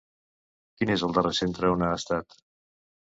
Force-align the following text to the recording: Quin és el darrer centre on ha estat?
Quin 0.79 0.93
és 0.95 1.05
el 1.07 1.13
darrer 1.17 1.35
centre 1.43 1.73
on 1.77 1.85
ha 1.89 1.93
estat? 2.01 2.39